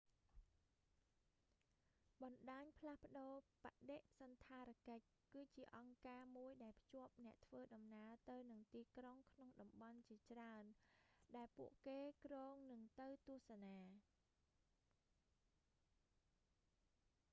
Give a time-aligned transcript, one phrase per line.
[2.21, 10.63] បណ្តាញផ្លាស់ប្តូរបដិសណ្ឋារកិច្ច គឺជាអង្គការមួយដែលភ្ជាប់អ្នកធ្វើដំណើរទៅនឹងទីក្រុងក្នុងតំបន់ជាច្រើន
[11.35, 13.77] ដែលពួកគេគ្រោងនឹងទៅទស្សនា